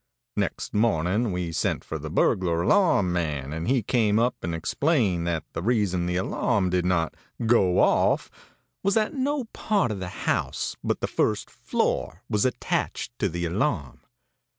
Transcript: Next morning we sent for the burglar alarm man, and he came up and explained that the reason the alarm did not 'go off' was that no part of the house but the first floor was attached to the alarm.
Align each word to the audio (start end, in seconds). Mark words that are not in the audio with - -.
Next 0.35 0.73
morning 0.73 1.31
we 1.31 1.51
sent 1.51 1.83
for 1.83 1.99
the 1.99 2.09
burglar 2.09 2.63
alarm 2.63 3.13
man, 3.13 3.53
and 3.53 3.67
he 3.67 3.83
came 3.83 4.17
up 4.17 4.35
and 4.41 4.55
explained 4.55 5.27
that 5.27 5.43
the 5.53 5.61
reason 5.61 6.07
the 6.07 6.15
alarm 6.15 6.71
did 6.71 6.85
not 6.87 7.13
'go 7.45 7.77
off' 7.79 8.31
was 8.81 8.95
that 8.95 9.13
no 9.13 9.43
part 9.53 9.91
of 9.91 9.99
the 9.99 10.09
house 10.25 10.75
but 10.83 11.01
the 11.01 11.07
first 11.07 11.51
floor 11.51 12.23
was 12.27 12.45
attached 12.45 13.11
to 13.19 13.29
the 13.29 13.45
alarm. 13.45 14.01